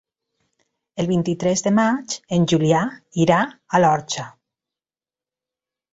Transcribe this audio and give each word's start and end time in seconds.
El 1.03 1.09
vint-i-tres 1.11 1.61
de 1.67 1.73
maig 1.79 2.17
en 2.37 2.49
Julià 2.53 2.81
irà 3.27 3.43
a 3.79 3.85
l'Orxa. 3.85 4.29